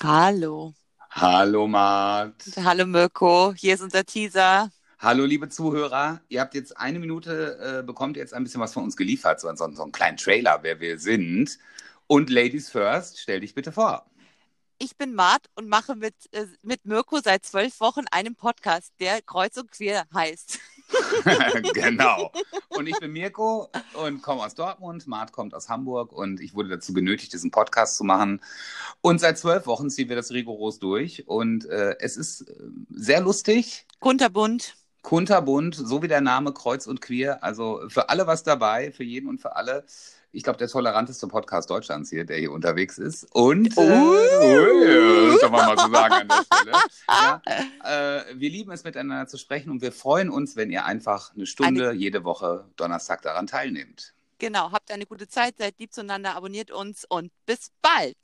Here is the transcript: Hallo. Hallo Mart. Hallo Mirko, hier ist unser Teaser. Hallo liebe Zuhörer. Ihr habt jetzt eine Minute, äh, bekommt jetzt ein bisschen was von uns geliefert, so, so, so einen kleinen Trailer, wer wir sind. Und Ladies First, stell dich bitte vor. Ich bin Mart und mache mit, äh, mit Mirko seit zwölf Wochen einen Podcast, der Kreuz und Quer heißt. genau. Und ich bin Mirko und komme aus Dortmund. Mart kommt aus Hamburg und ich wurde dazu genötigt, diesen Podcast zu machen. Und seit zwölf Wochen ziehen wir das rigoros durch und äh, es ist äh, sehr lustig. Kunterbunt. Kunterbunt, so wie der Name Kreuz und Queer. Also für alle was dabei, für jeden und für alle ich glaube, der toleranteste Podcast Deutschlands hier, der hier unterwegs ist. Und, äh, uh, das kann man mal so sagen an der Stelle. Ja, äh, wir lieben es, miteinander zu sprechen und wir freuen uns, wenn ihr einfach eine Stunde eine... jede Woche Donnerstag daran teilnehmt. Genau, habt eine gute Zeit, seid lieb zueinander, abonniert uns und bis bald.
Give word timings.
Hallo. 0.00 0.74
Hallo 1.10 1.66
Mart. 1.66 2.44
Hallo 2.56 2.86
Mirko, 2.86 3.52
hier 3.56 3.74
ist 3.74 3.80
unser 3.80 4.04
Teaser. 4.04 4.70
Hallo 5.00 5.24
liebe 5.24 5.48
Zuhörer. 5.48 6.20
Ihr 6.28 6.40
habt 6.40 6.54
jetzt 6.54 6.76
eine 6.76 7.00
Minute, 7.00 7.80
äh, 7.80 7.82
bekommt 7.82 8.16
jetzt 8.16 8.32
ein 8.32 8.44
bisschen 8.44 8.60
was 8.60 8.72
von 8.72 8.84
uns 8.84 8.96
geliefert, 8.96 9.40
so, 9.40 9.52
so, 9.56 9.68
so 9.72 9.82
einen 9.82 9.90
kleinen 9.90 10.16
Trailer, 10.16 10.60
wer 10.62 10.78
wir 10.78 11.00
sind. 11.00 11.58
Und 12.06 12.30
Ladies 12.30 12.70
First, 12.70 13.18
stell 13.18 13.40
dich 13.40 13.54
bitte 13.54 13.72
vor. 13.72 14.08
Ich 14.78 14.96
bin 14.96 15.14
Mart 15.14 15.50
und 15.56 15.68
mache 15.68 15.96
mit, 15.96 16.14
äh, 16.30 16.46
mit 16.62 16.84
Mirko 16.84 17.18
seit 17.18 17.44
zwölf 17.44 17.80
Wochen 17.80 18.04
einen 18.12 18.36
Podcast, 18.36 18.92
der 19.00 19.20
Kreuz 19.22 19.56
und 19.56 19.72
Quer 19.72 20.06
heißt. 20.14 20.60
genau. 21.74 22.32
Und 22.68 22.86
ich 22.86 22.98
bin 22.98 23.12
Mirko 23.12 23.68
und 23.94 24.22
komme 24.22 24.42
aus 24.42 24.54
Dortmund. 24.54 25.06
Mart 25.06 25.32
kommt 25.32 25.54
aus 25.54 25.68
Hamburg 25.68 26.12
und 26.12 26.40
ich 26.40 26.54
wurde 26.54 26.68
dazu 26.70 26.92
genötigt, 26.92 27.32
diesen 27.32 27.50
Podcast 27.50 27.96
zu 27.96 28.04
machen. 28.04 28.40
Und 29.00 29.20
seit 29.20 29.38
zwölf 29.38 29.66
Wochen 29.66 29.90
ziehen 29.90 30.08
wir 30.08 30.16
das 30.16 30.30
rigoros 30.32 30.78
durch 30.78 31.26
und 31.26 31.66
äh, 31.66 31.96
es 32.00 32.16
ist 32.16 32.42
äh, 32.42 32.54
sehr 32.90 33.20
lustig. 33.20 33.86
Kunterbunt. 34.00 34.74
Kunterbunt, 35.02 35.74
so 35.74 36.02
wie 36.02 36.08
der 36.08 36.20
Name 36.20 36.52
Kreuz 36.52 36.86
und 36.86 37.00
Queer. 37.00 37.42
Also 37.42 37.82
für 37.88 38.08
alle 38.10 38.26
was 38.26 38.42
dabei, 38.42 38.92
für 38.92 39.04
jeden 39.04 39.28
und 39.28 39.40
für 39.40 39.56
alle 39.56 39.84
ich 40.38 40.44
glaube, 40.44 40.56
der 40.56 40.68
toleranteste 40.68 41.26
Podcast 41.26 41.68
Deutschlands 41.68 42.10
hier, 42.10 42.24
der 42.24 42.38
hier 42.38 42.52
unterwegs 42.52 42.96
ist. 42.96 43.26
Und, 43.34 43.76
äh, 43.76 43.80
uh, 43.80 45.32
das 45.32 45.40
kann 45.40 45.50
man 45.50 45.66
mal 45.66 45.76
so 45.76 45.92
sagen 45.92 46.14
an 46.14 46.28
der 46.28 46.44
Stelle. 46.44 46.72
Ja, 47.08 47.42
äh, 48.28 48.38
wir 48.38 48.48
lieben 48.48 48.70
es, 48.70 48.84
miteinander 48.84 49.26
zu 49.26 49.36
sprechen 49.36 49.68
und 49.70 49.82
wir 49.82 49.90
freuen 49.90 50.30
uns, 50.30 50.54
wenn 50.54 50.70
ihr 50.70 50.84
einfach 50.84 51.34
eine 51.34 51.44
Stunde 51.44 51.88
eine... 51.88 51.98
jede 51.98 52.22
Woche 52.22 52.66
Donnerstag 52.76 53.22
daran 53.22 53.48
teilnehmt. 53.48 54.14
Genau, 54.38 54.70
habt 54.70 54.92
eine 54.92 55.06
gute 55.06 55.26
Zeit, 55.26 55.56
seid 55.58 55.74
lieb 55.80 55.92
zueinander, 55.92 56.36
abonniert 56.36 56.70
uns 56.70 57.04
und 57.04 57.32
bis 57.44 57.72
bald. 57.82 58.16